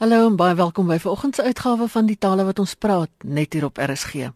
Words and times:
Hallo 0.00 0.26
en 0.26 0.36
baie 0.40 0.54
welkom 0.56 0.86
by 0.88 0.96
vanoggend 0.96 1.34
se 1.36 1.42
uitgawe 1.44 1.84
van 1.92 2.06
die 2.08 2.14
tale 2.16 2.44
wat 2.48 2.58
ons 2.62 2.72
praat 2.72 3.10
net 3.20 3.52
hier 3.52 3.66
op 3.66 3.76
RSG. 3.76 4.30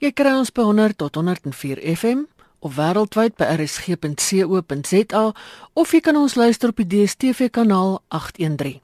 Jy 0.00 0.10
kry 0.16 0.30
ons 0.32 0.48
by 0.56 0.62
100 0.64 0.96
tot 1.02 1.18
104 1.20 1.82
FM 1.84 2.22
of 2.64 2.78
wêreldwyd 2.78 3.34
by 3.36 3.44
rsg.co.za 3.58 5.24
of 5.82 5.92
jy 5.92 6.00
kan 6.00 6.16
ons 6.16 6.36
luister 6.40 6.72
op 6.72 6.80
die 6.80 6.86
DStv 6.94 7.50
kanaal 7.52 7.98
813. 8.08 8.78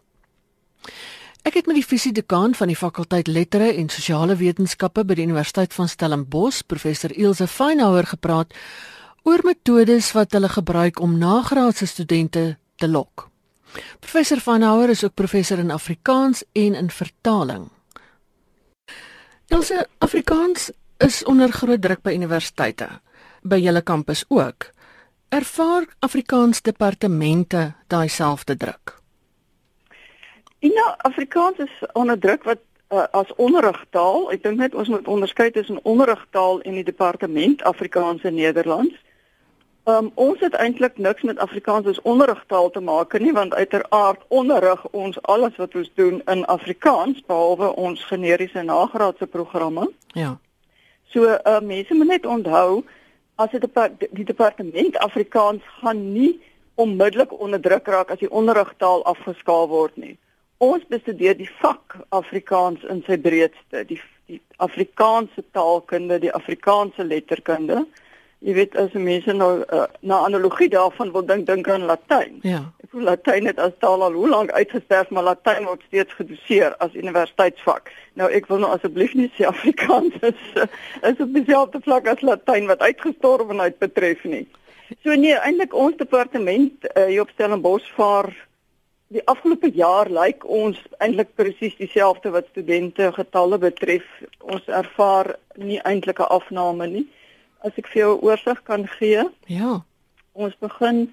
Ek 1.48 1.56
het 1.56 1.64
met 1.64 1.80
die 1.80 1.86
fisiedekaan 1.88 2.52
van 2.58 2.68
die 2.68 2.76
fakulteit 2.76 3.30
lettere 3.32 3.70
en 3.80 3.88
sosiale 3.88 4.36
wetenskappe 4.36 5.00
by 5.00 5.16
die 5.16 5.24
Universiteit 5.24 5.72
van 5.72 5.88
Stellenbosch, 5.88 6.66
professor 6.68 7.14
Ilse 7.16 7.48
Feinhauer 7.48 8.04
gepraat 8.12 8.52
oor 9.24 9.40
metodes 9.48 10.12
wat 10.12 10.36
hulle 10.36 10.52
gebruik 10.58 11.00
om 11.00 11.16
nagraadse 11.16 11.88
studente 11.88 12.44
te 12.76 12.90
lok. 12.92 13.30
Professor 14.00 14.40
Van 14.40 14.62
Houwer 14.62 14.88
is 14.88 15.04
ook 15.04 15.14
professor 15.14 15.58
in 15.58 15.70
Afrikaans 15.70 16.44
en 16.52 16.74
in 16.74 16.90
vertaling.Else 16.90 19.86
Afrikaans 19.98 20.70
is 20.98 21.24
onder 21.24 21.52
groot 21.52 21.82
druk 21.82 22.02
by 22.02 22.14
universiteite, 22.14 22.88
by 23.42 23.56
julle 23.60 23.82
kampus 23.82 24.24
ook. 24.28 24.70
Ervaar 25.28 25.86
Afrikaans 25.98 26.62
departemente 26.62 27.74
daai 27.86 28.08
selfde 28.08 28.56
druk? 28.56 29.00
Ja, 30.58 30.94
Afrikaans 30.98 31.58
is 31.58 31.70
onder 31.92 32.18
druk 32.18 32.44
wat 32.44 32.58
uh, 32.92 33.04
as 33.10 33.34
onderrigtaal, 33.36 34.32
ek 34.32 34.42
dink 34.42 34.58
net 34.58 34.74
ons 34.74 34.88
moet 34.88 35.08
onderskei 35.08 35.50
tussen 35.50 35.84
onderrigtaal 35.84 36.60
en 36.62 36.72
die 36.78 36.86
departement 36.86 37.62
Afrikaans 37.62 38.22
en 38.22 38.34
Nederlands. 38.34 38.94
Um, 39.86 40.10
ons 40.14 40.40
het 40.42 40.54
eintlik 40.58 40.96
niks 40.98 41.22
met 41.22 41.38
Afrikaans 41.38 41.86
as 41.86 42.00
onderrigtaal 42.02 42.70
te 42.74 42.80
maak 42.80 43.12
nie 43.22 43.32
want 43.32 43.54
uiteraard 43.54 44.22
onderrig 44.28 44.80
ons 44.90 45.18
alles 45.22 45.56
wat 45.62 45.74
ons 45.78 45.90
doen 45.94 46.16
in 46.26 46.40
Afrikaans 46.50 47.20
behalwe 47.26 47.68
ons 47.78 48.02
generiese 48.04 48.62
nagraadse 48.62 49.26
programme. 49.26 49.86
Ja. 50.18 50.38
So 51.14 51.22
uh, 51.22 51.60
mense 51.62 51.94
moet 51.94 52.06
net 52.06 52.26
onthou 52.26 52.82
as 53.36 53.54
dit 53.54 53.66
die 54.10 54.24
departement 54.24 54.98
Afrikaans 54.98 55.62
gaan 55.78 56.00
nie 56.12 56.32
onmiddellik 56.74 57.32
onderdruk 57.40 57.86
raak 57.86 58.10
as 58.10 58.18
die 58.18 58.30
onderrigtaal 58.30 59.04
afgeskaal 59.04 59.68
word 59.68 59.94
nie. 59.96 60.16
Ons 60.58 60.82
bestudeer 60.88 61.36
die 61.38 61.50
vak 61.60 61.94
Afrikaans 62.08 62.82
in 62.90 63.04
sy 63.06 63.20
breedste, 63.22 63.84
die, 63.86 64.00
die 64.26 64.40
Afrikaanse 64.56 65.44
taalkunde, 65.52 66.18
die 66.26 66.34
Afrikaanse 66.34 67.04
letterkunde. 67.04 67.84
Jy 68.46 68.52
weet 68.54 68.76
as 68.78 68.92
mense 68.94 69.32
nou 69.34 69.64
uh, 69.74 69.84
na 70.06 70.20
analogie 70.22 70.68
daarvan 70.70 71.08
wil 71.10 71.24
dink 71.26 71.48
dink 71.48 71.66
aan 71.68 71.88
Latyn. 71.88 72.36
Ja. 72.46 72.60
Ek 72.84 72.92
voel 72.92 73.08
Latyn 73.08 73.48
het 73.50 73.58
as 73.58 73.72
taal 73.82 74.04
al 74.06 74.14
hoe 74.14 74.28
lank 74.30 74.52
uitgesterf, 74.54 75.10
maar 75.10 75.26
Latyn 75.26 75.66
word 75.66 75.82
steeds 75.88 76.14
gedoseer 76.14 76.76
as 76.84 76.94
universiteitsvak. 76.94 77.90
Nou 78.14 78.28
ek 78.30 78.46
wil 78.46 78.62
nou 78.62 78.70
asseblief 78.76 79.16
nie 79.18 79.26
sê 79.34 79.48
Afrikaans 79.50 80.14
is 80.30 80.44
is 81.10 81.24
op 81.24 81.34
dieselfde 81.34 81.82
vlak 81.88 82.06
as 82.12 82.22
Latyn 82.22 82.70
wat 82.70 82.86
uitgestorwenheid 82.86 83.80
betref 83.82 84.22
nie. 84.22 84.44
So 85.02 85.18
nee, 85.18 85.34
eintlik 85.34 85.74
ons 85.74 85.98
departement 85.98 86.86
uh, 86.92 87.08
hier 87.10 87.26
op 87.26 87.34
Stellenbosch 87.34 87.90
vaar 87.98 88.30
die 89.10 89.26
afgelope 89.26 89.72
jaar 89.74 90.06
lyk 90.06 90.46
ons 90.46 90.78
eintlik 91.02 91.34
presies 91.34 91.74
dieselfde 91.82 92.30
wat 92.38 92.46
studente 92.54 93.10
getalle 93.18 93.58
betref. 93.58 94.06
Ons 94.38 94.70
ervaar 94.70 95.34
nie 95.58 95.82
eintlik 95.82 96.22
'n 96.22 96.30
afname 96.38 96.92
nie 96.94 97.08
as 97.64 97.72
ek 97.76 97.86
vir 97.86 98.02
jou 98.02 98.12
'n 98.16 98.24
oorsig 98.24 98.62
kan 98.62 98.86
gee. 98.98 99.22
Ja. 99.46 99.84
Ons 100.32 100.56
begin 100.58 101.12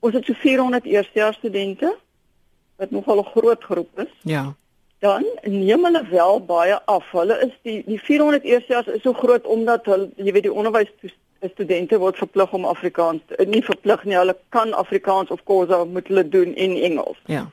ons 0.00 0.14
het 0.14 0.24
so 0.24 0.32
400 0.32 0.84
eerstejaars 0.84 1.36
studente 1.36 1.96
wat 2.76 2.90
nogal 2.90 3.18
'n 3.18 3.30
groot 3.34 3.62
groep 3.64 3.98
is. 3.98 4.12
Ja. 4.22 4.54
Dan 4.98 5.24
neem 5.42 5.84
hulle 5.84 6.06
wel 6.10 6.44
baie 6.44 6.80
af. 6.84 7.10
Hulle 7.10 7.38
is 7.46 7.54
die 7.62 7.82
die 7.86 8.00
400 8.00 8.42
eerstejaars 8.42 8.86
is 8.86 9.02
so 9.02 9.12
groot 9.12 9.46
omdat 9.46 9.84
hulle 9.84 10.10
jy 10.16 10.32
weet 10.32 10.42
die 10.42 10.52
onderwys 10.52 10.92
studente 11.48 11.98
word 11.98 12.16
verplig 12.16 12.52
om 12.52 12.64
Afrikaans 12.64 13.22
nie 13.46 13.64
verplig 13.64 14.04
nie. 14.04 14.16
Hulle 14.16 14.36
kan 14.48 14.72
Afrikaans 14.72 15.30
of 15.30 15.42
Khoisa 15.44 15.84
moet 15.84 16.08
hulle 16.08 16.28
doen 16.28 16.54
in 16.54 16.76
Engels. 16.76 17.18
Ja. 17.26 17.50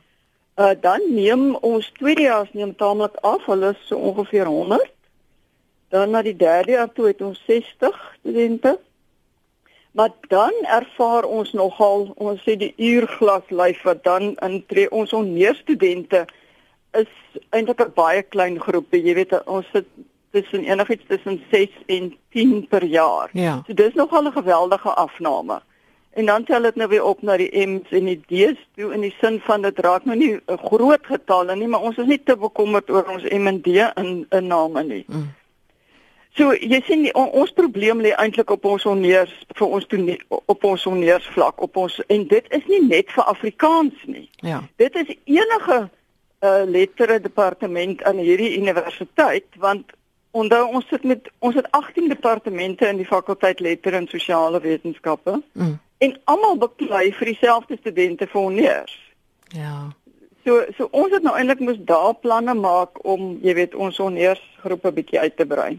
Uh 0.56 0.74
dan 0.80 1.00
neem 1.08 1.54
ons 1.54 1.92
tweedejaars 1.98 2.52
neem 2.52 2.76
taamlik 2.76 3.16
af. 3.20 3.44
Hulle 3.46 3.70
is 3.70 3.86
so 3.86 3.96
ongeveer 3.96 4.46
100. 4.46 4.90
Dan 5.88 6.10
na 6.10 6.22
die 6.22 6.36
derde 6.36 6.70
jaar 6.70 6.92
toe 6.92 7.06
het 7.06 7.20
ons 7.22 7.42
60 7.46 8.16
studente. 8.20 8.78
Maar 9.90 10.10
dan 10.28 10.52
ervaar 10.62 11.24
ons 11.24 11.52
nogal 11.52 12.12
ons 12.16 12.42
sê 12.44 12.56
die 12.56 12.74
uurglas 12.76 13.48
lyf 13.48 13.82
wat 13.82 14.04
dan 14.04 14.34
intree 14.44 14.90
ons 14.90 15.12
onneerstudente 15.12 16.26
is 16.92 17.10
eintlik 17.50 17.80
'n 17.80 17.92
baie 17.94 18.22
klein 18.22 18.60
groep. 18.60 18.92
Jy 18.92 19.14
weet 19.14 19.44
ons 19.46 19.66
sit 19.72 19.86
tussen 20.30 20.64
enigiets 20.64 21.04
tussen 21.08 21.42
6 21.50 21.68
en 21.86 22.16
10 22.30 22.66
per 22.68 22.84
jaar. 22.84 23.28
Ja. 23.32 23.62
So 23.66 23.74
dis 23.74 23.94
nogal 23.94 24.22
'n 24.26 24.32
geweldige 24.32 24.94
afname. 24.94 25.60
En 26.10 26.26
dan 26.26 26.44
tel 26.44 26.62
dit 26.62 26.74
nou 26.74 26.88
weer 26.88 27.04
op 27.04 27.22
na 27.22 27.36
die 27.36 27.66
M's 27.66 27.90
en 27.90 28.04
die 28.04 28.20
D's 28.26 28.58
toe 28.76 28.92
in 28.92 29.00
die 29.00 29.14
sin 29.20 29.40
van 29.40 29.62
dit 29.62 29.78
raak 29.78 30.04
nou 30.04 30.16
nie 30.16 30.34
'n 30.34 30.58
groot 30.58 31.06
getalle 31.06 31.56
nie, 31.56 31.68
maar 31.68 31.80
ons 31.80 31.96
is 31.96 32.06
nie 32.06 32.22
te 32.22 32.36
bekommerd 32.36 32.90
oor 32.90 33.08
ons 33.08 33.22
M 33.22 33.46
en 33.46 33.60
D 33.60 33.66
in 33.94 34.26
in 34.30 34.46
name 34.46 34.82
nie. 34.82 35.04
Mm. 35.06 35.34
So 36.38 36.54
jy 36.54 36.78
sien 36.86 37.02
on, 37.18 37.32
ons 37.34 37.50
probleem 37.56 37.98
lê 38.04 38.12
eintlik 38.14 38.52
op 38.54 38.66
ons 38.70 38.84
onneers 38.86 39.32
vir 39.58 39.66
ons 39.66 39.86
toe 39.90 40.16
op 40.30 40.66
ons 40.70 40.84
onneersvlak 40.86 41.62
op 41.66 41.78
ons 41.82 41.96
en 42.06 42.26
dit 42.30 42.52
is 42.54 42.66
nie 42.70 42.82
net 42.86 43.10
vir 43.10 43.30
Afrikaans 43.32 44.04
nie. 44.06 44.28
Ja. 44.46 44.60
Dit 44.78 44.94
is 45.02 45.10
enige 45.26 45.78
uh, 45.88 46.62
lettere 46.70 47.18
departement 47.24 48.04
aan 48.06 48.22
hierdie 48.22 48.52
universiteit 48.58 49.58
want 49.64 49.90
onthou 50.38 50.62
ons 50.78 50.86
sit 50.92 51.02
met 51.02 51.26
ons 51.42 51.58
het 51.58 51.66
18 51.74 52.06
departemente 52.12 52.86
in 52.86 53.02
die 53.02 53.08
fakulteit 53.08 53.60
lettere 53.64 53.98
en 53.98 54.06
sosiale 54.06 54.60
wetenskappe. 54.62 55.40
Mm. 55.58 55.74
En 55.98 56.16
almal 56.30 56.60
beklei 56.62 57.08
vir 57.18 57.32
dieselfde 57.32 57.80
studente 57.80 58.30
vir 58.30 58.40
onneers. 58.40 58.94
Ja. 59.58 59.88
So 60.46 60.62
so 60.78 60.86
ons 60.94 61.10
het 61.16 61.26
nou 61.26 61.34
eintlik 61.34 61.66
moes 61.66 61.82
daar 61.82 62.14
planne 62.22 62.54
maak 62.54 63.02
om 63.02 63.32
jy 63.42 63.58
weet 63.58 63.74
ons 63.74 63.98
onneersgroepe 63.98 64.94
bietjie 65.02 65.18
uit 65.26 65.36
te 65.36 65.50
brei. 65.50 65.74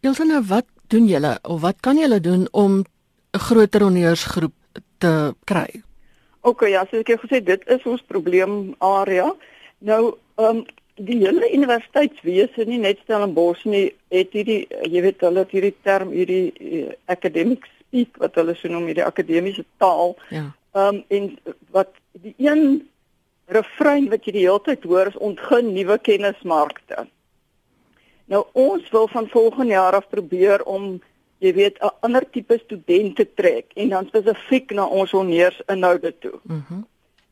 Ilse 0.00 0.24
nou 0.24 0.42
wat 0.46 0.66
doen 0.92 1.06
julle 1.10 1.38
of 1.42 1.60
wat 1.60 1.80
kan 1.80 1.98
julle 1.98 2.20
doen 2.20 2.46
om 2.52 2.84
'n 3.32 3.38
groter 3.38 3.82
honneursgroep 3.82 4.54
te 4.98 5.34
kry? 5.44 5.82
OK 6.40 6.60
ja, 6.70 6.86
soos 6.90 7.02
ek 7.04 7.20
gesê 7.20 7.42
dit 7.44 7.62
is 7.66 7.82
ons 7.84 8.02
probleem 8.02 8.74
area. 8.78 9.34
Nou 9.78 10.16
ehm 10.36 10.56
um, 10.56 10.66
die 10.98 11.18
hele 11.18 11.46
universiteitswese 11.54 12.64
nie 12.66 12.78
net 12.78 12.98
Stellenbosch 13.04 13.64
nie 13.64 13.92
het 14.10 14.32
hierdie 14.34 14.66
jy 14.90 15.02
weet 15.02 15.20
hulle 15.20 15.44
het 15.44 15.50
hierdie 15.54 15.74
term 15.82 16.10
hierdie 16.10 16.52
uh, 16.58 16.92
academic 17.06 17.66
speak 17.78 18.18
wat 18.22 18.34
hulle 18.34 18.54
so 18.58 18.68
noem 18.68 18.86
hierdie 18.90 19.06
akademiese 19.06 19.64
taal. 19.78 20.16
Ja. 20.30 20.50
Ehm 20.74 20.94
um, 20.94 21.04
en 21.08 21.38
wat 21.70 21.92
die 22.12 22.34
een 22.38 22.88
refrein 23.46 24.08
wat 24.10 24.26
jy 24.26 24.32
die 24.32 24.46
hele 24.46 24.62
tyd 24.64 24.84
hoor 24.84 25.10
is 25.10 25.22
ontgin 25.30 25.72
nuwe 25.74 25.98
kennismarkte. 25.98 27.06
Nou 28.28 28.44
ons 28.52 28.90
wil 28.90 29.08
van 29.08 29.28
volgende 29.28 29.72
jaar 29.72 29.96
af 29.96 30.08
probeer 30.08 30.64
om 30.64 31.00
jy 31.38 31.52
weet 31.54 31.78
'n 31.80 31.90
ander 32.00 32.24
tipe 32.30 32.58
studente 32.64 33.26
trek 33.34 33.72
en 33.74 33.88
dan 33.88 34.06
spesifiek 34.06 34.70
na 34.70 34.86
ons 34.86 35.10
honneurs 35.10 35.60
inhoude 35.66 36.14
toe. 36.18 36.38
Mhm. 36.42 36.62
Mm 36.68 36.86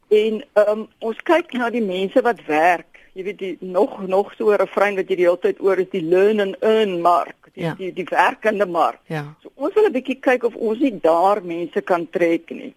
en 0.08 0.42
um, 0.54 0.86
ons 1.02 1.22
kyk 1.26 1.54
na 1.58 1.70
die 1.70 1.82
mense 1.82 2.20
wat 2.22 2.42
werk. 2.46 3.00
Jy 3.16 3.24
weet 3.24 3.38
die 3.40 3.56
nog 3.60 3.96
nog 4.06 4.34
so 4.36 4.52
'n 4.52 4.60
refrein 4.60 4.96
wat 4.96 5.08
jy 5.08 5.16
die 5.16 5.26
hele 5.26 5.38
tyd 5.40 5.60
oor 5.60 5.78
is 5.78 5.90
die 5.90 6.02
learn 6.02 6.40
and 6.40 6.56
earn 6.60 7.00
mark, 7.00 7.48
die 7.54 7.64
ja. 7.64 7.74
die 7.74 7.92
die 7.92 8.04
werkende 8.04 8.66
mark. 8.66 9.00
Ja. 9.06 9.34
So 9.42 9.50
ons 9.54 9.74
wil 9.74 9.86
'n 9.86 9.92
bietjie 9.92 10.20
kyk 10.20 10.44
of 10.44 10.54
ons 10.54 10.78
nie 10.78 10.98
daar 11.00 11.42
mense 11.42 11.80
kan 11.80 12.08
trek 12.10 12.50
nie. 12.50 12.74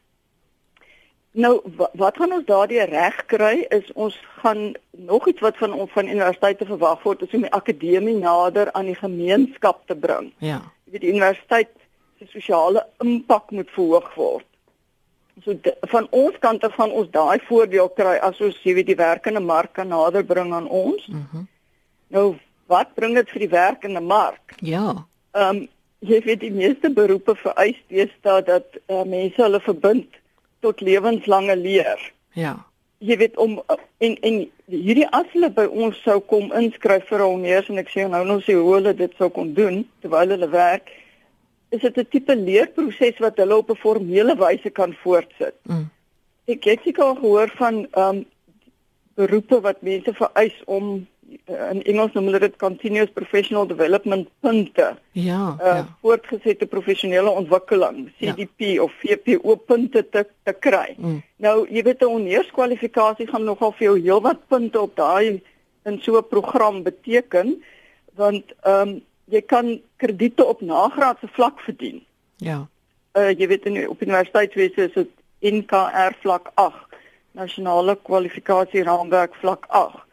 Nou 1.31 1.61
wat 1.93 2.17
gaan 2.17 2.33
ons 2.33 2.45
daardie 2.45 2.81
reg 2.89 3.17
kry 3.29 3.65
is 3.69 3.91
ons 3.93 4.15
gaan 4.41 4.73
nog 4.91 5.27
iets 5.27 5.43
wat 5.45 5.57
van 5.57 5.75
van 5.93 6.07
universiteite 6.07 6.65
verwag 6.65 7.03
word 7.03 7.21
is 7.21 7.33
om 7.37 7.45
die 7.45 7.53
akademie 7.53 8.15
nader 8.17 8.71
aan 8.71 8.89
die 8.89 8.97
gemeenskap 8.97 9.85
te 9.85 9.95
bring. 9.95 10.31
Ja. 10.37 10.61
Jy 10.85 10.91
weet 10.91 11.05
die 11.05 11.13
universiteit 11.13 11.69
se 12.17 12.25
sosiale 12.33 12.85
impak 13.03 13.51
moet 13.51 13.69
verhoog 13.69 14.09
word. 14.15 14.45
So 15.43 15.53
de, 15.53 15.75
van 15.93 16.07
ons 16.09 16.37
kant 16.39 16.63
af 16.63 16.73
gaan 16.75 16.91
ons 16.91 17.11
daai 17.13 17.39
voordeel 17.47 17.89
kry 17.95 18.17
as 18.25 18.41
ons 18.41 18.57
jy 18.65 18.73
weet 18.79 18.89
die 18.89 18.99
werkende 18.99 19.39
mark 19.39 19.73
kan 19.77 19.87
nader 19.93 20.25
bring 20.25 20.53
aan 20.53 20.67
ons. 20.67 21.07
Mhm. 21.07 21.45
Mm 21.45 21.47
nou 22.09 22.39
wat 22.65 22.95
bring 22.97 23.13
dit 23.13 23.29
vir 23.29 23.43
die 23.43 23.51
werkende 23.53 24.01
mark? 24.01 24.55
Ja. 24.65 25.05
Ehm 25.37 25.57
um, 25.57 25.67
jy 25.99 26.21
weet 26.23 26.39
die 26.39 26.53
meeste 26.55 26.89
beroepe 26.89 27.35
vereis 27.35 27.77
deesdae 27.91 28.41
dat 28.47 28.77
uh, 28.87 29.03
mense 29.03 29.41
hulle 29.41 29.59
verbind 29.59 30.15
tot 30.59 30.81
lewenslange 30.81 31.55
leer. 31.55 31.99
Ja. 32.33 32.55
Jy 32.99 33.17
weet 33.17 33.37
om 33.37 33.61
en 33.97 34.15
en 34.21 34.39
hierdie 34.67 35.07
as 35.15 35.27
hulle 35.33 35.49
by 35.55 35.65
ons 35.65 35.99
sou 36.03 36.19
kom 36.19 36.51
inskryf 36.59 37.07
vir 37.09 37.23
honneurs 37.23 37.69
en 37.71 37.79
ek 37.81 37.91
sê 37.93 38.07
nou 38.07 38.25
nou 38.27 38.39
sê 38.43 38.57
hoe 38.57 38.73
hulle 38.75 38.93
dit 38.93 39.13
sou 39.17 39.29
kon 39.33 39.53
doen 39.53 39.85
terwyl 40.03 40.35
hulle 40.35 40.49
werk 40.51 40.91
is 41.69 41.81
dit 41.81 41.97
'n 41.97 42.09
tipe 42.11 42.35
leerproses 42.35 43.19
wat 43.19 43.37
hulle 43.37 43.57
op 43.57 43.69
'n 43.69 43.75
formele 43.85 44.35
wyse 44.35 44.69
kan 44.69 44.93
voortsit. 45.03 45.55
Mm. 45.63 45.89
Ek 46.47 46.63
het 46.63 46.79
seker 46.83 47.03
al 47.03 47.15
gehoor 47.15 47.51
van 47.55 47.87
ehm 47.91 48.15
um, 48.15 48.25
beroepe 49.15 49.61
wat 49.61 49.81
mense 49.81 50.13
vereis 50.13 50.61
om 50.65 51.07
in 51.45 51.81
Engels 51.83 52.13
noem 52.13 52.29
hulle 52.29 52.39
dit 52.39 52.55
continuous 52.61 53.11
professional 53.13 53.67
development 53.67 54.29
punte. 54.39 54.87
Ja. 55.11 55.55
Uh, 55.59 55.65
ja. 55.65 55.85
voortgesette 56.01 56.65
professionele 56.65 57.29
ontwikkeling, 57.29 58.07
CDP 58.17 58.59
ja. 58.59 58.83
of 58.83 58.93
VPO 59.01 59.55
punte 59.55 60.03
te 60.09 60.25
te 60.43 60.53
kry. 60.53 60.95
Mm. 60.97 61.21
Nou, 61.37 61.67
jy 61.69 61.83
weet 61.83 62.01
'n 62.01 62.13
honeurskwalifikasie 62.13 63.27
gaan 63.27 63.43
nogal 63.43 63.71
vir 63.77 63.87
jou 63.87 63.97
heelwat 63.99 64.47
punte 64.47 64.81
op 64.81 64.95
daai 64.95 65.41
in 65.85 66.01
so 66.01 66.17
'n 66.17 66.27
program 66.27 66.83
beteken 66.83 67.63
want 68.15 68.43
ehm 68.63 68.87
um, 68.87 69.01
jy 69.29 69.41
kan 69.41 69.79
krediete 70.01 70.45
op 70.45 70.61
nagraadse 70.61 71.27
vlak 71.37 71.59
verdien. 71.59 72.03
Ja. 72.37 72.67
Uh 73.13 73.29
jy 73.29 73.47
weet 73.47 73.65
in 73.65 73.89
op 73.89 74.01
universiteitswese 74.01 74.87
is 74.87 74.93
dit 74.93 75.09
NKR 75.39 76.15
vlak 76.21 76.51
8, 76.55 76.75
nasionale 77.31 77.95
kwalifikasie 78.03 78.83
raamwerk 78.83 79.35
vlak 79.35 79.65
8. 79.69 80.08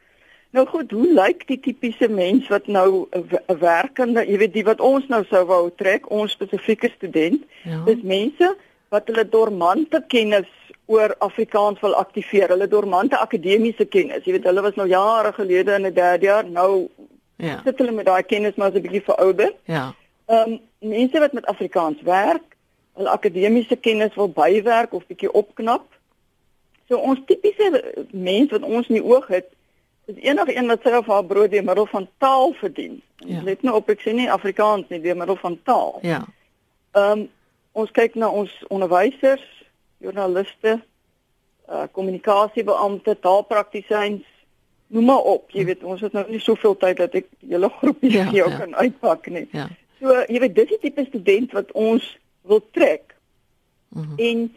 Nou 0.56 0.64
goed, 0.66 0.90
hoe 0.90 1.06
lyk 1.12 1.42
die 1.50 1.58
tipiese 1.60 2.08
mens 2.08 2.46
wat 2.48 2.66
nou 2.66 3.06
'n 3.12 3.58
werkende, 3.60 4.24
jy 4.24 4.36
weet 4.38 4.52
die 4.52 4.64
wat 4.64 4.80
ons 4.80 5.06
nou 5.12 5.24
sou 5.28 5.44
wou 5.44 5.70
trek, 5.76 6.10
ons 6.10 6.32
spesifieke 6.32 6.88
student, 6.96 7.42
ja. 7.64 7.82
dis 7.84 8.00
mense 8.02 8.56
wat 8.88 9.06
hulle 9.06 9.28
dormante 9.28 10.00
kennis 10.08 10.48
oor 10.86 11.14
Afrikaans 11.18 11.80
wil 11.80 11.94
aktiveer, 11.94 12.48
hulle 12.48 12.68
dormante 12.68 13.18
akademiese 13.18 13.84
kennis. 13.84 14.24
Jy 14.24 14.32
weet 14.32 14.48
hulle 14.48 14.62
was 14.62 14.78
nou 14.80 14.86
jare 14.88 15.32
gelede 15.32 15.74
in 15.74 15.86
'n 15.86 15.92
derde 15.92 16.26
jaar, 16.26 16.48
nou 16.48 16.88
ja. 17.36 17.60
sit 17.64 17.78
hulle 17.78 17.92
met 17.92 18.06
daai 18.06 18.22
kennis 18.22 18.54
maar 18.54 18.70
so 18.72 18.78
'n 18.78 18.82
bietjie 18.82 19.04
verouder. 19.04 19.52
Ja. 19.64 19.94
Ehm 20.26 20.52
um, 20.52 20.60
mense 20.78 21.18
wat 21.18 21.32
met 21.32 21.46
Afrikaans 21.46 22.00
werk, 22.02 22.56
hulle 22.94 23.08
akademiese 23.08 23.76
kennis 23.76 24.14
wil 24.14 24.28
bywerk 24.28 24.92
of 24.92 25.06
bietjie 25.06 25.32
opknap. 25.32 25.84
So 26.88 26.96
ons 26.96 27.20
tipiese 27.26 27.84
mens 28.10 28.50
wat 28.50 28.62
ons 28.62 28.88
in 28.88 28.94
die 28.94 29.04
oog 29.04 29.26
het, 29.26 29.55
is 30.06 30.18
enige 30.22 30.56
een 30.56 30.66
wat 30.66 30.82
sy 30.82 30.94
of 30.96 31.06
haar 31.06 31.24
brood 31.24 31.50
deur 31.50 31.64
middel 31.64 31.86
van 31.86 32.08
taal 32.18 32.52
verdien. 32.52 33.02
Ja. 33.16 33.42
Let 33.42 33.62
nou 33.62 33.74
op, 33.76 33.88
ek 33.90 34.04
sê 34.04 34.14
nie 34.14 34.30
Afrikaans 34.30 34.88
nie, 34.88 35.00
deur 35.02 35.16
middel 35.18 35.38
van 35.42 35.58
taal. 35.62 35.98
Ja. 36.02 36.22
Ehm 36.96 37.10
um, 37.18 37.24
ons 37.76 37.90
kyk 37.92 38.14
na 38.16 38.30
ons 38.32 38.52
onderwysers, 38.72 39.44
joernaliste, 40.00 40.78
uh 41.68 41.82
kommunikasiebeampte, 41.92 43.18
taalpraktisyns, 43.20 44.24
noem 44.86 45.04
maar 45.04 45.26
op. 45.34 45.50
Jy 45.52 45.64
weet, 45.68 45.82
ons 45.84 46.00
het 46.00 46.14
nou 46.16 46.24
nie 46.30 46.40
soveel 46.40 46.76
tyd 46.80 47.02
dat 47.02 47.18
ek 47.20 47.28
julle 47.44 47.68
groepie 47.80 48.14
ja, 48.14 48.24
jou 48.38 48.48
ja. 48.48 48.62
kan 48.62 48.72
uitpak 48.80 49.28
nie. 49.28 49.44
Ja. 49.52 49.66
So, 50.00 50.14
jy 50.28 50.40
weet, 50.46 50.54
dis 50.56 50.72
die 50.72 50.80
tipe 50.86 51.04
student 51.10 51.52
wat 51.56 51.72
ons 51.76 52.06
wil 52.48 52.62
trek. 52.70 53.12
Mm 53.88 54.02
-hmm. 54.02 54.16
En 54.16 54.54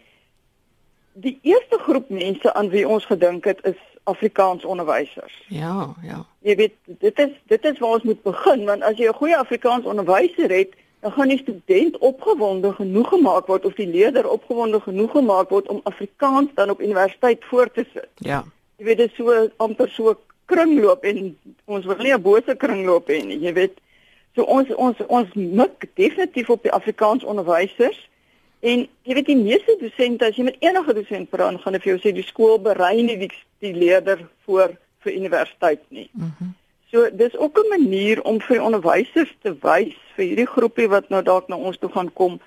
die 1.20 1.40
eerste 1.42 1.78
groep 1.78 2.10
mense 2.10 2.54
aan 2.54 2.70
wie 2.70 2.88
ons 2.88 3.06
gedink 3.06 3.46
het 3.46 3.60
is 3.64 3.80
Afrikaans 4.04 4.66
onderwysers. 4.66 5.46
Ja, 5.48 5.96
ja. 6.02 6.26
Jy 6.42 6.56
weet, 6.56 6.76
dit 6.86 7.20
is 7.20 7.32
dit 7.48 7.66
is 7.66 7.80
waar 7.80 7.98
ons 7.98 8.04
moet 8.04 8.22
begin 8.24 8.66
want 8.66 8.84
as 8.84 8.98
jy 8.98 9.08
'n 9.08 9.20
goeie 9.22 9.38
Afrikaans 9.38 9.86
onderwyser 9.86 10.52
het, 10.52 10.76
dan 11.00 11.12
gaan 11.12 11.28
die 11.28 11.38
student 11.38 11.98
opgewonde 11.98 12.74
genoeg 12.74 13.10
gemaak 13.10 13.48
word 13.48 13.66
of 13.66 13.74
die 13.74 13.88
leerder 13.88 14.30
opgewonde 14.30 14.80
genoeg 14.80 15.12
gemaak 15.12 15.50
word 15.50 15.68
om 15.68 15.80
Afrikaans 15.84 16.50
dan 16.56 16.70
op 16.70 16.82
universiteit 16.82 17.46
voort 17.46 17.74
te 17.74 17.86
sit. 17.94 18.10
Ja. 18.16 18.44
Jy 18.78 18.86
weet 18.86 18.98
dit 18.98 19.12
so 19.16 19.48
amper 19.58 19.90
so 19.90 20.16
kringloop 20.46 21.04
en 21.04 21.38
ons 21.66 21.86
wil 21.86 22.04
nie 22.04 22.14
'n 22.14 22.22
bose 22.22 22.56
kringloop 22.56 23.08
hê 23.08 23.24
nie, 23.26 23.40
jy 23.40 23.54
weet. 23.54 23.80
So 24.36 24.44
ons 24.44 24.70
ons 24.76 24.98
ons 25.08 25.34
mik 25.34 25.88
definitief 25.94 26.50
op 26.50 26.64
die 26.64 26.72
Afrikaans 26.72 27.24
onderwysers 27.24 28.10
en 28.60 28.88
jy 29.04 29.14
weet 29.14 29.26
die 29.26 29.40
meeste 29.40 29.78
dosente 29.80 30.26
as 30.26 30.36
jy 30.36 30.44
met 30.44 30.60
enige 30.60 30.94
dosent 30.94 31.30
praat, 31.30 31.56
gaan 31.56 31.74
hulle 31.74 31.80
vir 31.80 31.92
jou 31.92 32.00
sê 32.04 32.14
die 32.16 32.28
skool 32.28 32.60
berei 32.60 33.02
nie 33.02 33.18
die, 33.18 33.32
die 33.60 33.74
leerder 33.74 34.28
voor 34.46 34.78
vir 35.00 35.14
universiteit 35.14 35.84
nie. 35.90 36.10
Mm 36.14 36.56
so 36.90 37.10
dis 37.14 37.38
ook 37.38 37.58
'n 37.58 37.70
manier 37.70 38.22
om 38.22 38.42
vir 38.42 38.62
onderwysers 38.62 39.36
te 39.42 39.58
wys 39.62 39.98
vir 40.16 40.26
hierdie 40.26 40.48
groepie 40.48 40.90
wat 40.90 41.10
nou 41.10 41.22
dalk 41.24 41.48
na 41.48 41.56
ons 41.56 41.78
toe 41.78 41.90
gaan 41.92 42.14
kom. 42.14 42.40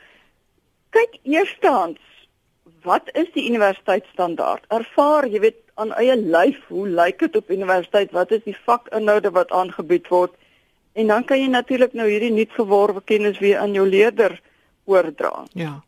Kyk 0.91 1.19
eerstens 1.23 1.99
wat 2.82 3.11
is 3.12 3.31
die 3.32 3.49
universiteitsstandaard? 3.49 4.64
Ervaar, 4.69 5.29
jy 5.29 5.41
weet, 5.41 5.59
aan 5.75 5.93
eie 5.93 6.17
lyf, 6.17 6.59
hoe 6.69 6.88
lyk 6.88 7.19
dit 7.19 7.37
op 7.37 7.50
universiteit? 7.50 8.11
Wat 8.11 8.31
is 8.31 8.43
die 8.44 8.56
vakinhoude 8.65 9.31
wat 9.31 9.50
aangebied 9.50 10.08
word? 10.08 10.35
En 10.93 11.06
dan 11.06 11.25
kan 11.25 11.41
jy 11.41 11.47
natuurlik 11.47 11.93
nou 11.93 12.08
hierdie 12.08 12.32
nuut 12.32 12.50
geworwe 12.53 13.03
kennis 13.05 13.38
weer 13.38 13.58
aan 13.58 13.73
jou 13.73 13.87
leerder 13.88 14.41
oordra. 14.85 15.44
Ja. 15.53 15.82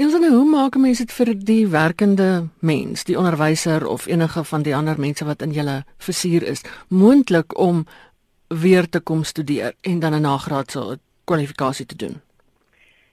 Nou 0.00 0.28
hoe 0.32 0.46
maak 0.48 0.78
mense 0.80 1.04
dit 1.04 1.12
vir 1.12 1.28
die 1.44 1.66
werkende 1.68 2.46
mens, 2.64 3.02
die 3.04 3.18
onderwyser 3.20 3.84
of 3.84 4.06
enige 4.08 4.44
van 4.48 4.62
die 4.64 4.72
ander 4.72 4.96
mense 4.96 5.26
wat 5.28 5.42
in 5.44 5.50
julle 5.52 5.82
versuur 6.00 6.46
is, 6.48 6.62
moontlik 6.88 7.52
om 7.58 7.82
weer 8.48 8.88
te 8.88 9.00
kom 9.00 9.26
studeer 9.28 9.74
en 9.80 9.98
dan 10.00 10.14
'n 10.14 10.22
nagraadse 10.24 10.98
kwalifikasie 11.24 11.86
te 11.86 11.96
doen? 11.96 12.20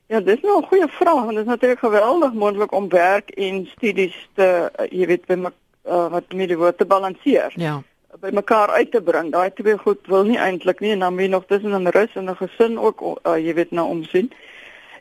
Ja, 0.08 0.20
dis 0.20 0.42
nou 0.42 0.62
'n 0.62 0.68
goeie 0.68 0.88
vraag 0.88 1.24
want 1.26 1.36
dit 1.36 1.40
is 1.40 1.52
natuurlik 1.52 1.80
geweldig 1.80 2.34
moontlik 2.34 2.72
om 2.72 2.90
werk 2.90 3.30
en 3.30 3.68
studies 3.76 4.30
te 4.36 4.72
jy 4.90 5.06
weet 5.08 5.26
by 5.26 5.36
my, 5.36 5.50
uh, 5.86 6.08
wat 6.08 6.34
met 6.34 6.48
die 6.48 6.58
woord 6.58 6.78
te 6.78 6.86
balanseer. 6.86 7.52
Ja 7.56 7.84
by 8.20 8.30
mekaar 8.34 8.70
uit 8.70 8.92
te 8.92 9.02
bring. 9.02 9.32
Daai 9.32 9.54
twee 9.54 9.78
goed 9.78 10.00
wil 10.08 10.24
nie 10.24 10.38
eintlik 10.38 10.80
nie 10.80 10.92
en 10.92 11.00
dan 11.00 11.16
moet 11.16 11.30
nog 11.30 11.46
tussen 11.46 11.82
'n 11.82 11.88
rus 11.88 12.16
en 12.16 12.30
'n 12.30 12.36
gesin 12.36 12.80
ook 12.80 13.02
uh, 13.02 13.38
jy 13.38 13.54
weet 13.54 13.72
nou 13.72 13.88
omsien. 13.88 14.32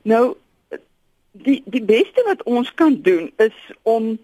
Nou 0.03 0.37
die 1.43 1.63
die 1.65 1.83
beste 1.83 2.23
wat 2.27 2.43
ons 2.43 2.75
kan 2.75 3.01
doen 3.03 3.33
is 3.37 3.57
om 3.83 4.15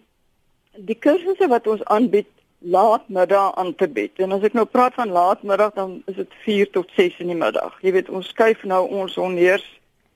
die 0.76 0.96
kursusse 0.96 1.48
wat 1.48 1.66
ons 1.66 1.84
aanbied 1.84 2.28
laatmiddag 2.62 3.54
aan 3.54 3.74
te 3.74 3.88
bied. 3.88 4.18
En 4.22 4.32
as 4.32 4.44
ek 4.46 4.54
nou 4.54 4.64
praat 4.64 4.94
van 4.94 5.10
laatmiddag 5.10 5.74
dan 5.74 6.02
is 6.06 6.16
dit 6.16 6.34
4 6.44 6.70
tot 6.70 6.90
6 6.96 7.18
in 7.24 7.32
die 7.32 7.38
middag. 7.38 7.74
Jy 7.82 7.92
weet 7.98 8.10
ons 8.10 8.28
skuif 8.28 8.62
nou 8.62 8.84
ons 8.88 9.18
onheers 9.18 9.66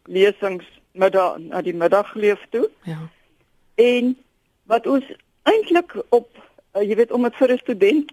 lesings 0.06 0.66
middag 0.96 1.38
na 1.42 1.62
die 1.62 1.74
middagleef 1.74 2.40
toe. 2.54 2.68
Ja. 2.86 3.00
En 3.74 4.14
wat 4.70 4.86
ons 4.86 5.04
eintlik 5.42 5.96
op 6.08 6.30
uh, 6.38 6.82
jy 6.82 6.96
weet 7.02 7.12
om 7.12 7.26
dit 7.26 7.36
vir 7.36 7.52
'n 7.52 7.58
student 7.58 8.12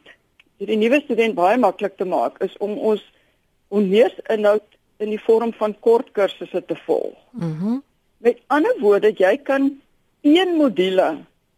die 0.58 0.78
nuwe 0.78 1.02
student 1.04 1.36
baie 1.36 1.58
maklik 1.58 1.98
te 1.98 2.06
maak 2.06 2.38
is 2.42 2.58
om 2.58 2.78
ons 2.78 3.04
onneers 3.68 4.16
inhoud 4.30 4.66
in 4.98 5.10
die 5.10 5.20
vorm 5.20 5.54
van 5.54 5.74
kort 5.80 6.12
kursusse 6.12 6.66
te 6.66 6.76
volg. 6.86 7.18
Mhm. 7.32 7.50
Mm 7.50 7.82
Met 8.24 8.40
ander 8.48 8.76
woorde, 8.80 9.12
jy 9.18 9.38
kan 9.44 9.70
een 10.24 10.56
module 10.56 11.10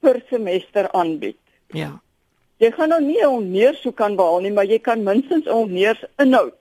per 0.01 0.21
semester 0.29 0.89
aanbied. 0.91 1.37
Ja. 1.73 1.91
Jy 2.57 2.71
gaan 2.71 2.89
nou 2.89 3.01
nie 3.03 3.21
onneers 3.27 3.81
so 3.83 3.91
kan 3.91 4.15
behaal 4.15 4.41
nie, 4.45 4.53
maar 4.55 4.65
jy 4.65 4.79
kan 4.79 5.03
minstens 5.03 5.47
onneers 5.51 6.01
inhoud. 6.21 6.57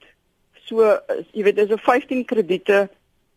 So 0.67 0.99
jy 1.33 1.45
weet 1.47 1.57
dis 1.57 1.73
'n 1.73 1.79
15 1.79 2.25
krediete 2.25 2.89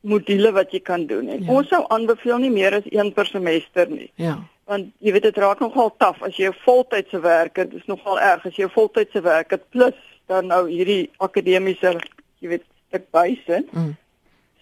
module 0.01 0.51
wat 0.51 0.72
jy 0.72 0.80
kan 0.80 1.06
doen. 1.08 1.30
En 1.30 1.44
ja. 1.44 1.51
ons 1.51 1.68
sou 1.68 1.84
aanbeveel 1.88 2.38
nie 2.38 2.51
meer 2.51 2.74
as 2.74 2.88
een 2.91 3.13
per 3.13 3.25
semester 3.25 3.89
nie. 3.89 4.12
Ja 4.15 4.38
want 4.68 4.91
jy 5.00 5.13
weet 5.15 5.30
dit 5.30 5.39
raak 5.39 5.62
nogal 5.63 5.94
taaf 6.01 6.20
as 6.27 6.36
jy 6.36 6.50
'n 6.50 6.62
voltydse 6.65 7.20
werker, 7.24 7.70
dit 7.70 7.80
is 7.80 7.88
nogal 7.88 8.20
erg 8.20 8.46
as 8.46 8.56
jy 8.56 8.65
'n 8.65 8.75
voltydse 8.75 9.22
werker 9.22 9.60
plus 9.72 9.96
dan 10.27 10.48
nou 10.48 10.68
hierdie 10.68 11.10
akademiese 11.18 12.00
jy 12.39 12.48
weet 12.50 12.63
stuk 12.88 13.06
bysin. 13.12 13.68
Mm. 13.72 13.96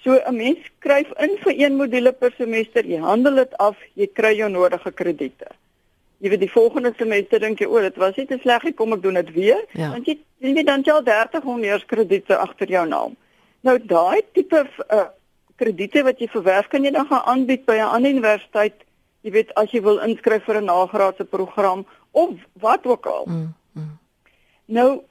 So 0.05 0.13
'n 0.21 0.35
mens 0.38 0.62
skryf 0.69 1.12
in 1.17 1.38
vir 1.43 1.53
een 1.57 1.75
module 1.75 2.12
per 2.13 2.33
semester, 2.38 2.85
jy 2.85 3.00
handel 3.01 3.35
dit 3.41 3.57
af, 3.57 3.77
jy 3.93 4.07
kry 4.13 4.35
jou 4.38 4.50
nodige 4.50 4.91
krediete. 4.91 5.47
Jy 6.21 6.29
weet 6.29 6.39
die 6.45 6.51
volgende 6.51 6.93
semester 6.97 7.39
dink 7.39 7.59
jy 7.59 7.67
o, 7.67 7.81
dit 7.81 7.97
was 7.97 8.15
nie 8.15 8.27
te 8.29 8.38
sleg 8.41 8.63
nie, 8.63 8.74
kom 8.74 8.93
ek 8.93 9.01
doen 9.01 9.17
dit 9.17 9.33
weer, 9.33 9.65
ja. 9.74 9.89
want 9.91 10.05
jy 10.05 10.19
jy 10.39 10.53
weet 10.53 10.67
dan 10.69 10.83
jy 10.85 10.93
al 10.93 11.03
30 11.03 11.43
honeurskrediete 11.43 12.38
agter 12.38 12.69
jou 12.69 12.85
naam. 12.88 13.17
Nou 13.65 13.79
daai 13.81 14.21
tipe 14.33 14.67
uh, 14.93 15.07
krediete 15.57 16.03
wat 16.03 16.19
jy 16.19 16.27
verwerf, 16.27 16.67
kan 16.69 16.85
jy 16.85 16.91
dan 16.91 17.07
gaan 17.09 17.25
aanbied 17.25 17.65
by 17.65 17.81
'n 17.81 17.89
ander 17.97 18.12
universiteit 18.12 18.85
jy 19.25 19.33
weet 19.33 19.53
as 19.57 19.71
jy 19.74 19.81
wil 19.81 20.01
inskryf 20.05 20.45
vir 20.45 20.62
'n 20.62 20.69
nagraadse 20.69 21.25
program 21.25 21.85
of 22.12 22.33
wat 22.62 22.85
ook 22.85 23.05
al. 23.05 23.25
Mm, 23.25 23.53
mm. 23.74 23.97
Nou 24.65 25.01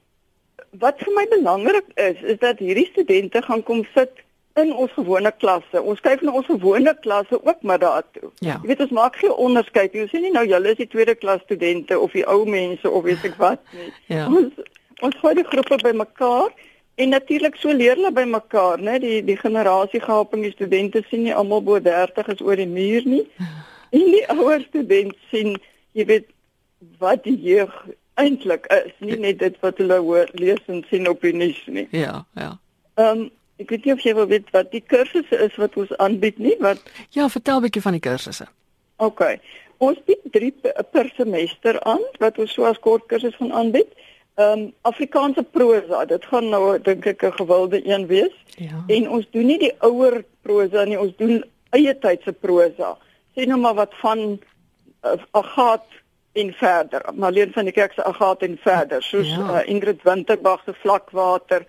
wat 0.78 0.98
vir 1.02 1.14
my 1.14 1.26
belangrik 1.30 1.86
is 1.94 2.22
is 2.22 2.38
dat 2.38 2.58
hierdie 2.58 2.86
studente 2.92 3.42
gaan 3.42 3.62
kom 3.62 3.82
sit 3.94 4.22
in 4.54 4.70
ons 4.74 4.92
gewone 4.94 5.32
klasse. 5.42 5.80
Ons 5.82 6.02
kyk 6.04 6.22
na 6.22 6.34
ons 6.38 6.46
gewone 6.46 6.94
klasse 7.02 7.38
ook 7.40 7.62
maar 7.66 7.80
daartoe. 7.82 8.30
Ja. 8.38 8.60
Jy 8.62 8.70
weet 8.70 8.84
ons 8.86 8.94
maak 8.94 9.16
geen 9.18 9.34
onderskeid 9.46 9.92
nie. 9.92 10.04
Ons 10.06 10.14
sê 10.14 10.20
nie 10.22 10.30
nou 10.34 10.44
julle 10.46 10.74
is 10.74 10.78
die 10.78 10.90
tweede 10.90 11.16
klas 11.18 11.42
studente 11.42 11.98
of 11.98 12.14
die 12.14 12.26
ou 12.30 12.44
mense 12.46 12.90
of 12.90 13.02
weet 13.06 13.26
ek 13.26 13.40
wat 13.42 13.62
nie. 13.74 13.90
Ja. 14.14 14.28
Ons 14.30 14.54
ons 15.02 15.18
gooi 15.20 15.34
die 15.40 15.46
groepe 15.48 15.80
bymekaar 15.82 16.54
en 17.02 17.10
natuurlik 17.10 17.58
so 17.58 17.74
leer 17.74 17.98
hulle 17.98 18.12
bymekaar, 18.14 18.78
né? 18.78 19.00
Die 19.02 19.18
die 19.26 19.38
generasiegaping, 19.40 20.46
die 20.46 20.54
studente 20.54 21.02
sien 21.10 21.26
nie 21.26 21.34
almal 21.34 21.64
bo 21.66 21.80
30 21.82 22.30
is 22.36 22.44
oor 22.44 22.60
die 22.60 22.70
muur 22.70 23.06
nie. 23.08 23.26
En 23.94 24.08
die 24.10 24.24
ouer 24.32 24.58
student 24.64 25.14
sien, 25.30 25.52
jy 25.94 26.02
weet 26.08 26.24
wat 26.98 27.20
die 27.22 27.36
jeug 27.38 27.70
eintlik 28.18 28.66
is, 28.74 28.90
nie 28.98 29.18
net 29.22 29.38
dit 29.38 29.54
wat 29.62 29.78
hulle 29.78 30.00
hoor, 30.02 30.30
lees 30.34 30.62
en 30.66 30.80
sien 30.90 31.06
op 31.06 31.22
die 31.22 31.30
nuus 31.34 31.60
nie. 31.70 31.86
Ja, 31.94 32.24
ja. 32.38 32.56
Ehm 32.98 33.26
um, 33.26 33.30
ek 33.62 33.70
weet 33.70 33.84
nie 33.84 33.92
of 33.92 34.02
jy 34.02 34.14
wil 34.14 34.26
weet 34.26 34.50
wat 34.50 34.70
die 34.72 34.82
kursusse 34.86 35.36
is 35.46 35.56
wat 35.56 35.76
ons 35.76 35.92
aanbied 35.96 36.38
nie, 36.38 36.56
wat 36.60 36.80
Ja, 37.10 37.28
vertel 37.28 37.58
'n 37.58 37.62
bietjie 37.62 37.82
van 37.82 37.92
die 37.92 38.00
kursusse. 38.00 38.46
OK. 38.96 39.22
Ons 39.78 39.98
bied 40.06 40.22
3 40.32 40.52
per 40.90 41.12
semester 41.16 41.80
aan 41.82 42.02
wat 42.18 42.38
ons 42.38 42.52
so 42.52 42.64
as 42.64 42.78
kort 42.78 43.06
kursus 43.06 43.36
gaan 43.36 43.52
aanbied. 43.52 43.90
Ehm 44.34 44.58
um, 44.58 44.72
Afrikaanse 44.82 45.42
prosa, 45.42 46.04
dit 46.04 46.24
gaan 46.24 46.48
nou 46.50 46.78
dink 46.78 47.06
ek 47.06 47.22
'n 47.22 47.32
gewilde 47.32 47.80
een 47.86 48.06
wees. 48.06 48.34
Ja. 48.58 48.84
En 48.86 49.10
ons 49.10 49.26
doen 49.30 49.46
nie 49.46 49.58
die 49.58 49.74
ouer 49.78 50.24
prosa 50.42 50.84
nie, 50.84 50.98
ons 50.98 51.16
doen 51.16 51.44
eie 51.70 51.98
tydse 51.98 52.32
prosa. 52.32 52.96
Sien 53.34 53.48
nou 53.48 53.60
maar 53.60 53.74
wat 53.74 53.94
van 53.94 54.38
uh, 55.04 55.12
Agat 55.30 55.86
en 56.32 56.52
verder. 56.52 57.02
Marlene 57.14 57.52
van 57.52 57.64
die 57.64 57.72
Kerk 57.72 57.92
se 57.92 58.04
Agat 58.04 58.42
en 58.42 58.58
verder, 58.62 59.02
soos 59.02 59.28
ja. 59.28 59.62
uh, 59.62 59.68
Ingrid 59.70 60.02
Winterbag 60.02 60.62
se 60.64 60.74
Vlakwater, 60.74 61.66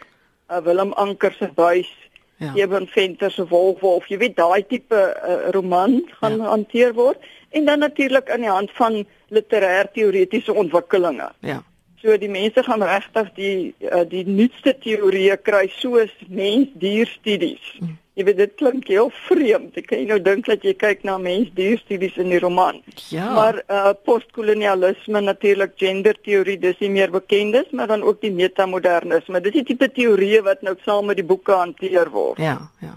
uh, 0.49 0.61
Willem 0.65 0.93
Anker 0.93 1.33
se 1.39 1.49
Buis, 1.55 1.89
ja. 2.37 2.51
Eben 2.55 2.87
Venter 2.87 3.31
se 3.31 3.45
Wolfwolf. 3.49 4.09
Jy 4.11 4.17
weet 4.19 4.35
daai 4.35 4.63
tipe 4.67 4.97
uh, 4.97 5.49
roman 5.55 6.01
gaan 6.19 6.41
ja. 6.41 6.49
hanteer 6.51 6.93
word 6.97 7.21
en 7.55 7.65
dan 7.65 7.79
natuurlik 7.79 8.29
aan 8.29 8.43
die 8.43 8.51
hand 8.51 8.71
van 8.75 9.05
literêr 9.31 9.87
teoretiese 9.93 10.53
ontwikkelinge. 10.53 11.29
Ja. 11.39 11.61
So 12.03 12.17
die 12.19 12.29
mense 12.29 12.63
gaan 12.63 12.83
regtig 12.83 13.29
die 13.39 13.59
uh, 13.87 14.03
die 14.09 14.25
nuutste 14.27 14.75
teorieë 14.83 15.37
kry 15.41 15.69
soos 15.77 16.11
mens-dier 16.27 17.07
studies. 17.07 17.63
Mm. 17.79 17.95
Jy 18.15 18.23
weet 18.23 18.37
dit 18.39 18.51
klink 18.55 18.87
heel 18.87 19.09
vreemd. 19.25 19.75
Ek 19.75 19.89
kan 19.89 20.05
nou 20.07 20.17
dink 20.23 20.45
dat 20.47 20.63
jy 20.63 20.71
kyk 20.79 21.01
na 21.03 21.17
mens-dier-studies 21.19 22.15
in 22.23 22.29
die 22.31 22.39
roman. 22.39 22.77
Ja. 23.11 23.27
Maar 23.35 23.57
uh 23.67 23.91
postkolonialisme 24.07 25.19
natuurlik 25.21 25.73
genderteorie 25.81 26.55
dis 26.59 26.79
nie 26.79 26.93
meer 26.93 27.11
bekend 27.11 27.57
is, 27.59 27.73
maar 27.75 27.91
dan 27.91 28.05
ook 28.07 28.21
die 28.21 28.31
metamodernisme. 28.31 29.41
Dis 29.43 29.57
die 29.57 29.65
tipe 29.67 29.89
teorieë 29.91 30.45
wat 30.47 30.63
nou 30.63 30.77
saam 30.85 31.11
met 31.11 31.19
die 31.19 31.27
boeke 31.27 31.57
hanteer 31.59 32.11
word. 32.13 32.39
Ja, 32.39 32.55
ja. 32.79 32.95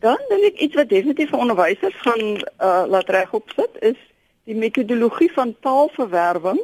Dan 0.00 0.22
dink 0.30 0.46
ek 0.52 0.62
iets 0.68 0.78
wat 0.78 0.94
definitief 0.94 1.34
vir 1.34 1.42
onderwysers 1.48 1.98
gaan 2.06 2.38
uh 2.38 2.84
laat 2.86 3.10
regop 3.10 3.50
sit 3.58 3.82
is 3.82 3.98
die 4.46 4.56
metodologie 4.56 5.32
van 5.34 5.56
taalverwerwing. 5.60 6.62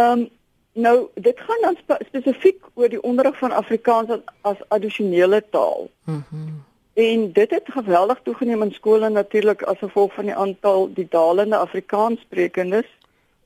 Ehm 0.00 0.24
um, 0.24 0.26
Nou, 0.76 1.08
dit 1.14 1.40
gaan 1.40 1.62
dan 1.62 1.76
spe 1.80 1.96
spesifiek 2.08 2.64
oor 2.74 2.88
die 2.92 3.02
onderrig 3.02 3.38
van 3.40 3.52
Afrikaans 3.56 4.10
as, 4.12 4.24
as 4.40 4.64
addisionele 4.68 5.42
taal. 5.50 5.88
Mhm. 6.04 6.22
Mm 6.30 6.64
en 6.96 7.32
dit 7.32 7.50
het 7.50 7.66
geweldig 7.68 8.20
toegeneem 8.22 8.62
in 8.62 8.72
skole 8.72 9.08
natuurlik 9.08 9.62
as 9.62 9.78
gevolg 9.78 10.14
van 10.14 10.24
die 10.24 10.34
aantal 10.34 10.86
die 10.94 11.06
dalende 11.10 11.56
Afrikaanssprekendes 11.56 12.86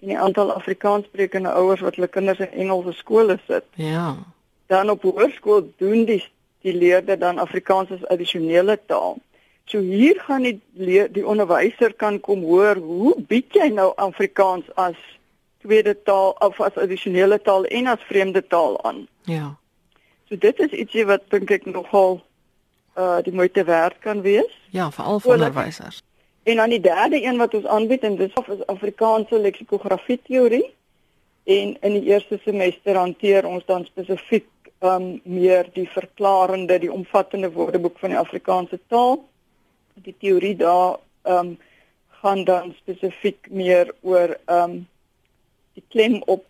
en 0.00 0.12
die 0.12 0.18
aantal 0.18 0.52
Afrikaanssprekende 0.52 1.50
ouers 1.58 1.80
wat 1.80 1.98
hulle 1.98 2.08
kinders 2.08 2.38
in 2.38 2.52
Engelse 2.64 2.92
skole 2.92 3.38
sit. 3.46 3.64
Ja. 3.74 4.16
Dan 4.66 4.90
op 4.90 5.02
hoërskool 5.02 5.72
doen 5.82 6.04
die 6.04 6.22
die 6.62 6.76
leerders 6.76 7.18
dan 7.18 7.38
Afrikaans 7.38 7.90
as 7.90 8.06
addisionele 8.06 8.78
taal. 8.86 9.18
So 9.64 9.80
hier 9.80 10.22
gaan 10.28 10.46
die 10.46 10.60
die 11.10 11.26
onderwyser 11.26 11.94
kan 11.94 12.20
kom 12.20 12.46
hoor 12.46 12.76
hoe 12.76 13.16
bied 13.18 13.50
jy 13.54 13.72
nou 13.74 13.90
Afrikaans 13.96 14.70
as 14.74 14.98
tweede 15.62 16.02
taal 16.02 16.36
of 16.38 16.60
as 16.60 16.76
addisionele 16.76 17.40
taal 17.42 17.64
en 17.64 17.86
as 17.86 18.02
vreemde 18.08 18.46
taal 18.46 18.82
aan. 18.84 19.06
Ja. 19.24 19.56
So 20.28 20.38
dit 20.38 20.58
is 20.58 20.70
ietsie 20.70 21.06
wat 21.06 21.26
dink 21.28 21.50
ek 21.50 21.66
nogal 21.66 22.20
uh 22.98 23.18
die 23.24 23.34
moeite 23.34 23.64
werd 23.64 23.98
kan 23.98 24.22
wees. 24.22 24.52
Ja, 24.70 24.90
veral 24.90 25.20
vir 25.20 25.32
onderwysers. 25.32 26.02
En 26.42 26.56
dan 26.56 26.70
die 26.70 26.80
derde 26.80 27.22
een 27.22 27.36
wat 27.36 27.54
ons 27.54 27.66
aanbied 27.66 28.02
en 28.02 28.16
dit 28.16 28.32
is 28.36 28.66
Afrikaanse 28.66 29.38
leksikografie 29.38 30.20
teorie. 30.22 30.74
En 31.44 31.76
in 31.80 31.92
die 31.92 32.04
eerste 32.12 32.38
semester 32.44 32.96
hanteer 32.96 33.46
ons 33.46 33.64
dan 33.66 33.84
spesifiek 33.84 34.48
um 34.80 35.20
meer 35.24 35.68
die 35.72 35.88
verklarende, 35.88 36.78
die 36.78 36.92
omvattende 36.92 37.50
woordeboek 37.52 37.98
van 37.98 38.14
die 38.14 38.18
Afrikaanse 38.18 38.78
taal. 38.88 39.18
Die 39.94 40.14
teorie 40.18 40.56
daar 40.56 40.98
um 41.24 41.58
gaan 42.22 42.44
dan 42.44 42.74
spesifiek 42.78 43.48
meer 43.50 43.92
oor 44.00 44.36
um 44.46 44.86
die 45.80 45.86
klem 45.88 46.20
op 46.26 46.44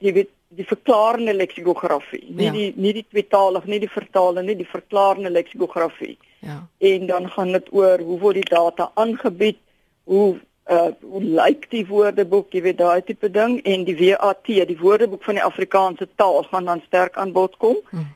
jy 0.00 0.12
weet 0.16 0.30
die 0.56 0.66
verklarende 0.68 1.32
leksikografie. 1.34 2.24
Nie 2.28 2.48
ja. 2.48 2.52
die 2.52 2.68
nie 2.76 2.92
die 2.98 3.06
tweetalig 3.08 3.66
nie 3.68 3.80
die 3.80 3.90
vertaalde 3.90 4.44
nie 4.44 4.56
die 4.56 4.68
verklarende 4.68 5.30
leksikografie. 5.32 6.16
Ja. 6.44 6.62
En 6.78 7.06
dan 7.06 7.28
gaan 7.30 7.52
dit 7.52 7.68
oor 7.72 8.00
hoe 8.00 8.18
word 8.20 8.40
die 8.40 8.48
data 8.48 8.90
aangebied 8.94 9.60
hoe 10.04 10.40
uh 10.70 10.90
hoe 11.00 11.22
lyk 11.22 11.64
die 11.70 11.84
woordeboek 11.86 12.52
jy 12.54 12.62
weet 12.62 12.78
daai 12.78 13.02
tipe 13.02 13.30
ding. 13.30 13.60
En 13.64 13.84
die 13.84 13.96
WAT 13.98 14.44
die 14.46 14.78
woordeboek 14.78 15.24
van 15.24 15.40
die 15.40 15.44
Afrikaanse 15.44 16.08
taal 16.16 16.42
gaan 16.50 16.68
dan 16.70 16.82
sterk 16.86 17.16
aan 17.16 17.32
bod 17.32 17.56
kom. 17.56 17.80
Hm. 17.90 18.10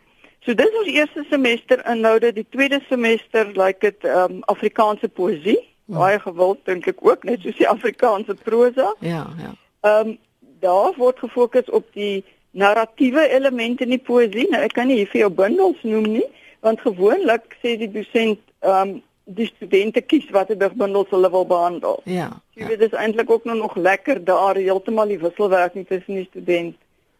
so 0.44 0.54
dis 0.54 0.76
ons 0.78 0.92
eerste 0.92 1.24
semester 1.30 1.82
inhoude. 1.90 2.32
Die 2.32 2.46
tweede 2.50 2.80
semester 2.88 3.50
lyk 3.54 3.80
dit 3.80 4.04
um 4.04 4.42
Afrikaanse 4.52 5.08
poësie 5.08 5.58
hm. 5.58 5.96
baie 5.98 6.20
gewild 6.20 6.64
dink 6.64 6.86
ek 6.86 7.02
ook 7.02 7.24
net 7.24 7.40
soos 7.40 7.56
die 7.56 7.68
Afrikaanse 7.68 8.36
prosa 8.44 8.92
ja 9.00 9.26
ja. 9.40 9.52
Um 9.80 10.18
daar 10.60 10.94
word 10.96 11.18
gefokus 11.18 11.70
op 11.70 11.86
die 11.92 12.24
narratiewe 12.56 13.28
elemente 13.28 13.84
in 13.84 13.94
die 13.96 14.02
poësie. 14.02 14.48
Nou 14.50 14.62
ek 14.64 14.76
kan 14.76 14.88
nie 14.88 15.02
hier 15.02 15.10
vir 15.12 15.26
jou 15.26 15.32
bundels 15.42 15.82
noem 15.84 16.08
nie, 16.18 16.26
want 16.64 16.80
gewoonlik 16.84 17.58
sê 17.62 17.76
die 17.80 17.90
dosent 17.92 18.40
ehm 18.64 18.96
um, 18.96 18.96
die 19.26 19.48
studente 19.50 19.98
kies 20.06 20.28
watter 20.30 20.54
bundels 20.78 21.10
hulle 21.10 21.30
wil 21.30 21.46
behandel. 21.50 21.96
Ja. 22.06 22.28
Jy 22.54 22.62
ja. 22.62 22.68
weet 22.68 22.78
dit 22.78 22.92
is 22.92 22.98
eintlik 22.98 23.30
ook 23.30 23.44
nou 23.44 23.56
nog 23.58 23.74
lekker 23.74 24.20
daar 24.24 24.54
heeltemal 24.54 25.10
die 25.10 25.18
wisselwerking 25.18 25.86
tussen 25.88 26.20
die 26.20 26.28
student 26.28 26.76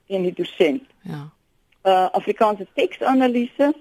en 0.07 0.23
die 0.23 0.35
dosent. 0.37 0.85
Ja. 1.03 1.25
Uh 1.83 2.07
Afrikaanse 2.15 2.67
teksanalise. 2.79 3.73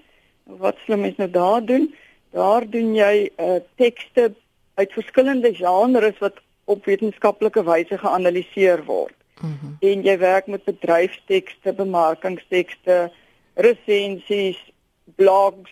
Wat 0.44 0.82
slim 0.84 1.04
is 1.04 1.14
nou 1.16 1.30
daar 1.30 1.62
doen? 1.64 1.86
Daar 2.34 2.66
doen 2.70 2.94
jy 2.94 3.30
uh 3.38 3.60
tekste 3.78 4.32
uit 4.74 4.92
verskillende 4.92 5.54
genres 5.54 6.18
wat 6.18 6.42
op 6.64 6.84
wetenskaplike 6.84 7.62
wyse 7.64 7.98
geanaliseer 7.98 8.82
word. 8.84 9.14
Mm 9.40 9.58
-hmm. 9.60 9.76
En 9.80 10.02
jy 10.02 10.18
werk 10.18 10.46
met 10.46 10.64
bedryfstekste, 10.64 11.72
bemarkingstekste, 11.72 13.12
resensies, 13.54 14.72
blogs, 15.14 15.70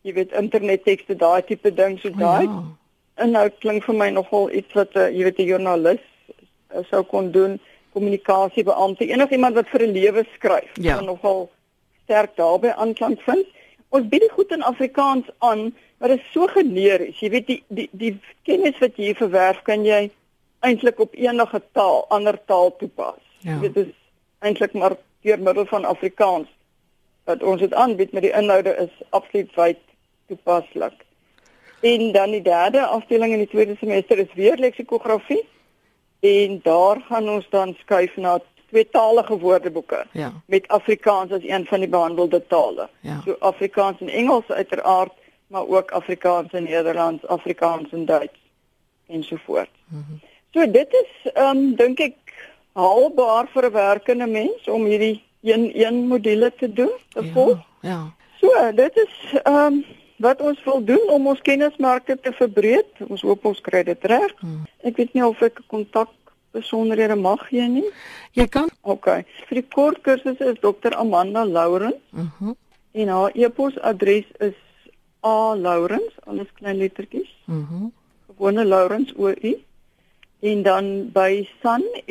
jy 0.00 0.12
weet 0.12 0.32
internettekste, 0.32 1.16
daai 1.16 1.42
tipe 1.42 1.74
ding 1.74 1.98
so 2.00 2.10
daai. 2.10 2.46
Oh, 2.46 2.52
ja. 2.52 2.62
En 3.14 3.30
nou 3.30 3.48
klink 3.62 3.84
vir 3.84 3.94
my 3.94 4.08
nogal 4.10 4.50
iets 4.50 4.72
wat 4.72 4.94
'n 4.94 4.98
uh, 4.98 5.10
jy 5.10 5.22
weet 5.24 5.38
'n 5.38 5.50
joernalis 5.50 6.04
uh, 6.74 6.84
sou 6.90 7.02
kon 7.02 7.30
doen, 7.30 7.60
kommunikasiebeampte, 7.92 9.06
enigiemand 9.06 9.54
wat 9.54 9.68
vir 9.68 9.82
'n 9.82 9.92
lewe 9.92 10.24
skryf, 10.34 10.70
ja. 10.74 10.96
kan 10.96 11.04
nogal 11.04 11.50
sterk 12.04 12.36
daarbey 12.36 12.72
aanklank 12.72 13.20
vind. 13.20 13.46
Ons 13.88 14.08
bied 14.08 14.20
dit 14.20 14.30
goed 14.30 14.52
in 14.52 14.62
Afrikaans 14.62 15.26
aan, 15.38 15.74
maar 15.98 16.08
dit 16.08 16.18
is 16.18 16.32
so 16.32 16.46
generies. 16.46 17.20
Jy 17.20 17.30
weet 17.30 17.46
die 17.46 17.62
die 17.68 17.88
die 17.92 18.20
kennis 18.42 18.78
wat 18.78 18.96
jy 18.96 19.04
hier 19.04 19.20
verwerf, 19.20 19.62
kan 19.62 19.84
jy 19.84 20.10
eintlik 20.62 21.00
op 21.00 21.14
enige 21.14 21.62
taal, 21.72 22.04
ander 22.08 22.38
taal 22.46 22.76
toepas. 22.76 23.20
Ja. 23.38 23.58
Dit 23.58 23.76
is 23.76 23.90
eintlik 24.38 24.72
maar 24.72 24.96
deur 25.20 25.40
middel 25.40 25.66
van 25.66 25.84
Afrikaans 25.84 26.48
wat 27.24 27.42
ons 27.42 27.60
dit 27.60 27.74
aanbied 27.74 28.12
met 28.12 28.22
die 28.22 28.34
inhoude 28.34 28.74
is 28.76 28.94
absoluut 29.10 29.54
wyd 29.54 29.78
toepaslik. 30.26 31.04
En 31.80 32.12
dan 32.12 32.30
die 32.30 32.42
derde 32.42 32.86
afdeling 32.86 33.32
in 33.32 33.42
die 33.42 33.48
tweede 33.48 33.76
semester 33.78 34.18
is 34.18 34.34
weer 34.34 34.56
leksikografie 34.56 35.44
en 36.20 36.60
daar 36.62 37.00
gaan 37.08 37.28
ons 37.28 37.46
dan 37.50 37.74
skuif 37.78 38.16
na 38.16 38.40
tweetalige 38.70 39.38
woordeboeke 39.38 40.06
ja. 40.12 40.32
met 40.46 40.68
Afrikaans 40.68 41.32
as 41.32 41.42
een 41.42 41.66
van 41.66 41.78
die 41.78 41.88
behandelde 41.88 42.46
tale. 42.46 42.88
Ja. 43.00 43.20
So 43.24 43.36
Afrikaans 43.38 44.00
en 44.00 44.08
Engels 44.08 44.48
uiteraard, 44.48 45.12
maar 45.46 45.66
ook 45.66 45.90
Afrikaans 45.90 46.52
en 46.52 46.62
Nederlands, 46.62 47.26
Afrikaans 47.26 47.90
en 47.90 48.04
Duits 48.04 48.40
ensovoorts. 49.06 49.84
Mhm. 49.88 49.98
Mm 49.98 50.30
So 50.52 50.70
dit 50.70 50.96
is 51.02 51.32
ehm 51.32 51.56
um, 51.56 51.74
dink 51.76 52.00
ek 52.00 52.16
haalbaar 52.76 53.48
vir 53.54 53.66
'n 53.68 53.72
werkende 53.72 54.26
mens 54.26 54.68
om 54.68 54.84
hierdie 54.84 55.22
een 55.42 55.70
een 55.74 56.06
module 56.06 56.52
te 56.58 56.72
doen, 56.72 56.92
te 57.08 57.24
ja, 57.24 57.32
volg. 57.32 57.58
Ja. 57.80 58.00
So 58.40 58.72
dit 58.72 58.96
is 58.96 59.40
ehm 59.42 59.56
um, 59.56 59.84
wat 60.16 60.40
ons 60.40 60.64
wil 60.64 60.84
doen 60.84 61.08
om 61.10 61.26
ons 61.26 61.40
kennismarkte 61.40 62.18
te 62.20 62.32
verbreek. 62.32 62.86
Ons 63.08 63.22
hoop 63.22 63.44
ons 63.44 63.60
kry 63.60 63.82
dit 63.82 64.04
reg. 64.04 64.34
Hmm. 64.38 64.62
Ek 64.82 64.96
weet 64.96 65.12
nie 65.12 65.24
of 65.26 65.40
ek 65.42 65.60
kontak 65.66 66.10
besonderhede 66.52 67.16
mag 67.16 67.48
gee 67.48 67.68
nie. 67.68 67.88
Jy 68.32 68.46
kan. 68.46 68.68
OK. 68.82 69.08
Vir 69.48 69.60
die 69.60 69.68
kort 69.74 70.02
kursus 70.06 70.38
is 70.38 70.60
Dr. 70.60 70.94
Amanda 70.94 71.44
Lauren. 71.44 71.94
Mhm. 72.10 72.52
Mm 72.52 72.56
en 72.92 73.08
haar 73.08 73.30
e-posadres 73.32 74.26
is 74.38 74.56
a 75.24 75.54
laurens 75.56 76.12
alles 76.28 76.48
klein 76.54 76.76
lettertjies. 76.76 77.30
Mhm. 77.44 77.58
Mm 77.58 77.92
gewone 78.26 78.64
laurens 78.64 79.12
o 79.16 79.28
u 79.28 79.52
en 80.42 80.62
dan 80.62 81.10
by 81.14 81.48
sun.ac.za. 81.62 82.06